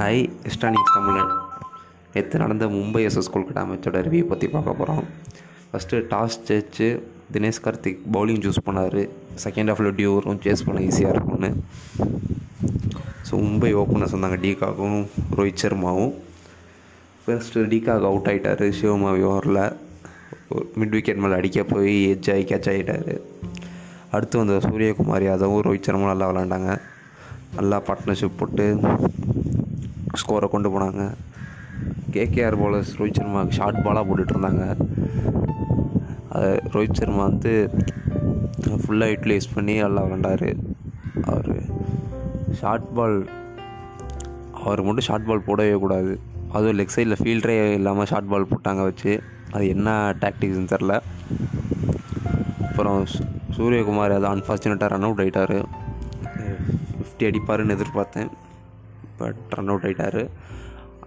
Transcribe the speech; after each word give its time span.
Hi 0.00 0.20
எஸ்டானிக்ஸ் 0.48 0.92
தமிழன் 0.94 1.32
நேற்று 2.12 2.36
நடந்த 2.42 2.66
மும்பை 2.74 3.00
எஸ்எஸ் 3.06 3.28
கொல்கட்டா 3.32 3.62
மேட்சோட 3.70 3.98
ரிவ்யூ 4.06 4.24
பற்றி 4.30 4.46
பார்க்க 4.54 4.72
போகிறோம் 4.78 5.02
ஃபஸ்ட்டு 5.70 5.98
டாஸ் 6.12 6.38
ஜெயிச்சு 6.48 6.86
தினேஷ் 7.34 7.60
கார்த்திக் 7.64 8.00
பவுலிங் 8.14 8.40
சூஸ் 8.44 8.60
பண்ணார். 8.68 8.96
செகண்ட் 9.44 9.70
ஹாஃபில் 9.72 9.90
டியூ 9.98 10.12
வரும் 10.16 10.40
சேஸ் 10.44 10.64
பண்ண 10.68 10.84
ஈஸியாக 10.86 11.12
இருக்கும்னு. 11.14 11.50
ஸோ 13.28 13.42
மும்பை 13.44 13.72
ஓப்பனர்ஸ் 13.82 14.14
வந்தாங்க 14.16 14.38
டீகாக்கும் 14.44 14.98
ரோஹித் 15.40 15.62
சர்மாவும். 15.64 16.14
ஃபர்ஸ்ட்டு 17.24 17.66
டீகாக் 17.74 18.08
அவுட் 18.12 18.30
ஆகிட்டார் 18.32 18.64
சிவமாவி 18.80 19.26
ஓவரில் 19.32 19.62
மிட் 20.80 20.96
விக்கெட் 20.98 21.22
மேலே 21.24 21.38
அடிக்க 21.40 21.66
போய் 21.74 21.94
எஜ் 22.14 22.30
ஆகி 22.36 22.46
கேட்ச் 22.52 22.70
ஆகிட்டார் 22.74 23.12
அடுத்து 24.14 24.42
வந்த 24.42 24.56
சூரியகுமார் 24.68 25.28
யாதவும் 25.30 25.64
ரோஹித் 25.68 25.88
சர்மாவும் 25.90 26.12
நல்லா 26.14 26.30
விளாண்டாங்க 26.32 26.70
நல்லா 27.58 27.78
பார்ட்னர்ஷிப் 27.90 28.40
போட்டு 28.42 28.66
ஸ்கோரை 30.20 30.46
கொண்டு 30.52 30.68
போனாங்க. 30.74 31.02
கேகேஆர் 32.14 32.56
பவுலர்ஸ் 32.60 32.92
ரோஹித் 32.98 33.18
சர்மாவுக்கு 33.18 33.58
ஷார்ட் 33.58 33.82
பாலாக 33.84 34.04
போட்டுட்டு 34.08 34.34
இருந்தாங்க. 34.34 34.64
அது 36.36 36.50
ரோஹித் 36.74 36.98
சர்மா 37.00 37.22
வந்து 37.30 37.52
ஃபுல்லாக 38.82 39.12
யூட்டிலைஸ் 39.12 39.52
பண்ணி 39.54 39.74
நல்லா 39.84 40.02
விளாண்டார் 40.06 40.46
அவர் 41.30 41.52
ஷார்ட் 42.60 42.88
பால் 42.96 43.18
அவர் 44.64 44.84
மட்டும் 44.86 45.06
ஷார்ட் 45.08 45.28
பால் 45.28 45.46
போடவே 45.48 45.76
கூடாது. 45.84 46.12
அதுவும் 46.54 46.78
லெக் 46.78 46.94
சைடில் 46.96 47.20
ஃபீல்டரே 47.22 47.56
இல்லாமல் 47.78 48.08
ஷார்ட் 48.12 48.30
பால் 48.32 48.50
போட்டாங்க 48.52 48.82
வச்சு. 48.88 49.12
அது 49.54 49.64
என்ன 49.74 49.88
டாக்டிக்ஸ்னு 50.22 50.70
தெரில 50.74 50.94
அப்புறம் 52.68 53.00
சூரியகுமார் 53.56 54.16
அது 54.18 54.26
அன்ஃபார்ச்சுனேட்டாக 54.34 54.92
ரன் 54.92 55.06
அவுட் 55.08 55.22
ஆகிட்டார் 55.24 55.56
ஃபிஃப்டி 56.98 57.24
அடிப்பாருன்னு 57.30 57.76
எதிர்பார்த்தேன். 57.76 58.30
பட் 59.20 59.54
ரன் 59.58 59.70
அவுட் 59.72 59.86
ஆகிட்டார் 59.88 60.22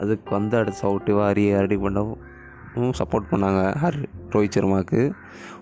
அதுக்கு 0.01 0.31
வந்து 0.37 0.55
அடுத்து 0.59 0.81
சவுட்டு 0.85 1.13
வாரி 1.19 1.43
ரெடி 1.63 1.77
பண்ணவும் 1.83 2.95
சப்போர்ட் 2.99 3.31
பண்ணாங்க. 3.31 3.61
ஹர் 3.81 3.99
ரோஹித் 4.33 4.55
சர்மாவுக்கு 4.57 5.01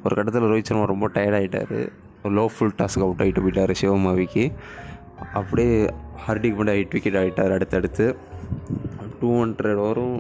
ஒரு 0.04 0.14
கட்டத்தில் 0.18 0.50
ரோஹித் 0.52 0.70
சர்மா 0.70 0.86
ரொம்ப 0.94 1.08
டயர்ட் 1.16 1.38
ஆகிட்டார் 1.40 1.76
லோ 2.38 2.46
ஃபுல் 2.56 2.78
டாஸ்க்கு 2.80 3.06
அவுட் 3.08 3.22
ஆகிட்டு 3.24 3.44
போயிட்டார் 3.46 3.74
சிவமாவிக்கு. 3.82 4.46
அப்படியே 5.40 5.74
ஹார்டிக் 6.26 6.58
பண்ணி 6.60 6.72
எயிட் 6.78 6.96
விக்கெட் 6.96 7.20
ஆகிட்டார் 7.22 7.56
அடுத்தடுத்து. 7.58 8.06
டூ 9.20 9.30
ஹண்ட்ரட் 9.42 9.82
ஓவரும் 9.86 10.18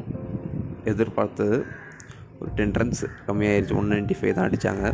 எதிர்பார்த்தது 0.91 1.57
ஒரு 2.39 2.52
டென் 2.57 2.75
ரன்ஸ் 2.81 3.02
கம்மியாயிருச்சு. 3.27 3.75
ஒன் 3.79 3.91
நைன்ட்டி 3.93 4.15
ஃபைவ் 4.19 4.35
தான் 4.37 4.47
அடித்தாங்க 4.49 4.85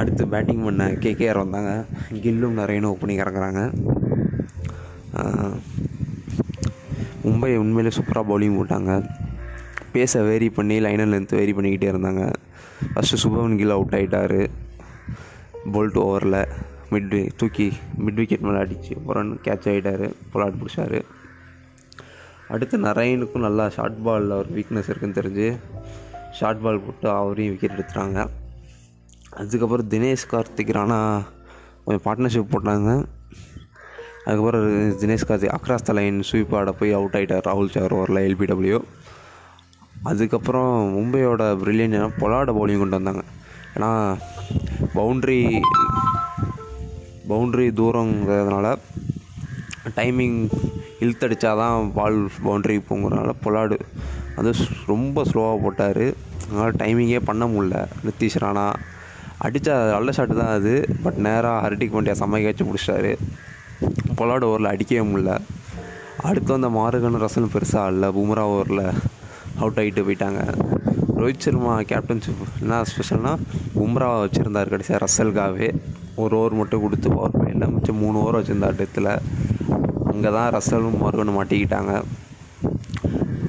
அடுத்து 0.00 0.22
பேட்டிங் 0.32 0.64
பண்ண 0.66 0.84
கேகேஆர் 1.04 1.42
வந்தாங்க. 1.42 1.72
கில்லும் 2.24 2.56
நிறையனும் 2.60 2.92
ஓப்பனிங் 2.94 3.22
இறங்குறாங்க. 3.24 3.60
மும்பை 7.24 7.50
உண்மையிலே 7.62 7.90
சூப்பராக 7.96 8.24
பவுலிங் 8.30 8.58
போட்டாங்க. 8.58 8.92
பேஸை 9.94 10.20
வேரி 10.28 10.48
பண்ணி 10.50 10.76
லைனர் 10.84 11.12
லென்த் 11.14 11.34
வேரி 11.40 11.52
பண்ணிக்கிட்டே 11.52 11.88
இருந்தாங்க. 11.92 12.22
ஃபஸ்ட்டு 12.94 13.20
சுபவன் 13.24 13.56
கில் 13.56 13.74
அவுட் 13.76 13.94
ஆகிட்டார் 13.98 14.38
போல்ட் 15.74 15.98
ஓவரில் 16.04 16.40
மிட் 16.90 17.14
தூக்கி 17.36 17.68
மிட் 18.04 18.18
விக்கெட் 18.20 18.46
மேலே 18.46 18.58
அடித்து 18.64 18.96
அப்புறம் 18.96 19.30
கேட்ச் 19.44 19.68
ஆகிட்டார் 19.72 20.04
பொலாட் 20.32 20.58
பிடிச்சார். 20.60 20.98
அடுத்து 22.48 22.78
நரையனுக்கும் 22.78 23.46
நல்லா 23.46 23.66
ஷார்ட் 23.76 24.02
பாலில் 24.06 24.38
ஒரு 24.40 24.50
வீக்னஸ் 24.56 24.90
இருக்குன்னு 24.90 25.18
தெரிஞ்சு 25.20 25.48
ஷார்ட் 26.38 26.62
பால் 26.62 26.84
போட்டு 26.86 27.08
அவரையும் 27.10 27.52
விக்கெட் 27.54 27.76
எடுத்துட்டாங்க. 27.76 28.28
அதுக்கப்புறம் 29.30 29.88
தினேஷ் 29.88 30.30
கார்த்திக் 30.30 30.76
ராணா 30.78 30.98
கொஞ்சம் 31.84 32.04
பார்ட்னர்ஷிப் 32.06 32.52
போட்டாங்க. 32.54 32.90
அதுக்கப்புறம் 34.24 34.66
Dinesh 35.00 35.26
Karthik 35.28 35.54
across 35.56 35.90
line 35.98 36.18
sweep 36.28 36.54
ஆட 36.58 36.72
போய் 36.80 36.92
அவுட் 36.98 37.16
ஆகிட்டார் 37.18 37.46
ராகுல் 37.48 37.74
சார் 37.74 37.94
ஓவரில் 37.96 38.20
எல்பிடபிள்யூ 38.28 38.78
அதுக்கப்புறம் 40.10 40.72
மும்பையோட 40.96 41.42
ப்ரில்லியன் 41.62 42.16
பொலாட 42.20 42.48
பவுலிங் 42.56 42.82
கொண்டு 42.82 42.98
வந்தாங்க. 42.98 43.22
ஏன்னா 43.76 43.90
பவுண்ட்ரி 44.96 45.38
பவுண்ட்ரி 47.30 47.66
தூரங்கிறதுனால 47.80 48.66
டைமிங் 49.98 50.38
இழுத்தடிச்சா 51.04 51.50
தான் 51.62 51.92
பால் 51.98 52.18
பவுண்ட்ரி 52.44 52.76
போங்கிறதுனால 52.88 53.32
பொலாடு 53.44 53.78
அது 54.40 54.50
ரொம்ப 54.92 55.24
ஸ்லோவாக 55.30 55.58
போட்டார். 55.64 56.04
அதனால் 56.48 56.78
டைமிங்கே 56.82 57.20
பண்ண 57.30 57.44
முடில 57.54 57.76
நிதிஷ் 58.08 58.40
ராணா 58.44 58.66
அடித்த 59.46 59.70
நல்ல 59.94 60.10
ஷாட்டு 60.16 60.36
தான் 60.42 60.54
அது. 60.58 60.74
பட் 61.04 61.18
நேராக 61.26 61.62
ஹர்டிக் 61.64 61.94
பாண்டியா 61.94 62.16
செம்மைக்கு 62.22 62.50
வச்சு 62.50 62.66
பிடிச்சிட்டாரு 62.68 63.12
பொலாட் 64.18 64.46
ஓவரில் 64.48 64.72
அடிக்கவே 64.72 65.02
முடில 65.10 65.32
அடுத்து 66.28 66.50
வந்த 66.56 66.68
மாறுகன் 66.78 67.22
ரசல் 67.24 67.52
பெருசாக 67.54 67.92
இல்லை 67.92 68.08
பும்ரா 68.18 68.44
ஓவரில் 68.54 68.86
அவுட் 69.60 69.78
ஆகிட்டு 69.80 70.04
போயிட்டாங்க. 70.06 70.42
ரோஹித் 71.18 71.44
சர்மா 71.44 71.74
கேப்டன்ஷிப் 71.90 72.44
என்ன 72.60 72.80
ஸ்பெஷல்னால் 72.90 73.42
பும்ரா 73.78 74.08
வச்சுருந்தார் 74.22 74.72
கடைசியாக 74.72 75.00
ரசல்காவே. 75.04 75.68
ஒரு 76.22 76.34
ஓவர் 76.38 76.58
மட்டும் 76.60 76.82
கொடுத்து 76.84 77.08
பவர் 77.14 77.36
பிளேயில் 77.36 77.72
மிச்சம் 77.74 78.00
மூணு 78.02 78.18
ஓவர் 78.22 78.38
வச்சுருந்தார் 78.38 78.78
டெத்தில் 78.80 79.10
அங்கே 80.12 80.30
தான் 80.36 80.50
ரசலும் 80.56 81.00
மறுகனும் 81.04 81.38
மாட்டிக்கிட்டாங்க. 81.38 81.94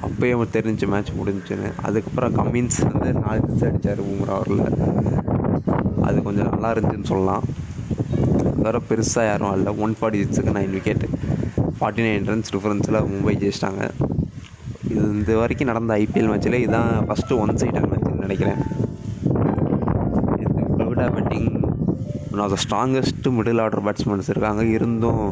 அப்போயே 0.06 0.34
தெரிஞ்சு 0.56 0.86
மேட்ச் 0.92 1.12
முடிஞ்சுன்னு. 1.18 1.70
அதுக்கப்புறம் 1.86 2.36
கம்மின்ஸ் 2.38 2.78
வந்து 2.86 3.12
நாலு 3.20 3.40
சிக்ஸ் 3.46 3.66
அடித்தார் 3.68 4.02
பும்ரா 4.08 4.36
ஓவரில். 4.40 4.64
அது 6.08 6.22
கொஞ்சம் 6.22 6.50
நல்லா 6.52 6.70
இருந்துச்சுன்னு 6.74 7.10
சொல்லலாம். 7.12 7.44
வேறு 8.64 8.80
பெருசாக 8.88 9.24
யாரும் 9.30 9.54
இல்லை 9.58 9.72
ஒன் 9.84 9.94
ஃபார்ட்டி 9.98 10.20
சிக்ஸுக்கு 10.22 10.54
nine 10.58 10.74
wicket 10.76 11.04
forty 11.78 12.04
nine 12.06 12.26
runs 12.30 12.52
டிஃப்ரென்ஸில் 12.54 12.98
Mumbai 13.12 13.34
ஜெயிச்சிட்டாங்க. 13.42 13.82
இது 14.90 15.04
இந்த 15.16 15.32
வரைக்கும் 15.40 15.70
நடந்த 15.70 15.92
ஐபிஎல் 16.02 16.30
மேட்ச்சில் 16.32 16.58
இதுதான் 16.64 16.92
ஃபஸ்ட்டு 17.08 17.38
ஒன் 17.42 17.58
சைடட் 17.62 17.88
மேட்ச்னு 17.90 18.24
நினைக்கிறேன். 18.26 18.60
இது 20.42 20.52
Kolkata 20.78 21.06
batting 21.16 21.50
one 22.32 22.42
of 22.44 22.54
the 22.54 22.58
strongest 22.64 23.34
middle 23.38 23.62
order 23.64 23.84
batsmen 23.88 24.30
இருக்காங்க. 24.34 24.64
இருந்தும் 24.76 25.24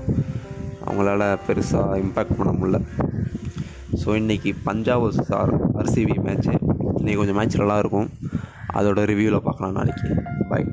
அவங்களால 0.86 1.22
பெருசாக 1.46 2.00
இம்பேக்ட் 2.04 2.38
பண்ண 2.40 2.52
முடியல. 2.60 2.80
ஸோ 4.02 4.08
இன்றைக்கி 4.20 4.50
பஞ்சாப் 4.68 5.06
சார் 5.30 5.52
ஆர்சிபி 5.80 6.16
மேட்ச்சு 6.26 6.54
இன்றைக்கி 6.98 7.18
கொஞ்சம் 7.20 7.38
மேட்ச் 7.40 7.60
நல்லா 7.62 7.78
இருக்கும். 7.82 8.10
அதோட 8.78 9.00
ரிவ்யூவில் 9.12 9.44
பார்க்கலாம் 9.46 9.76
நாளைக்கு. 9.78 10.08
பாய் 10.50 10.66